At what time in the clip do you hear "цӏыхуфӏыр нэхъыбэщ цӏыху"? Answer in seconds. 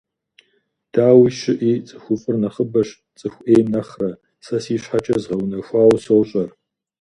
1.87-3.43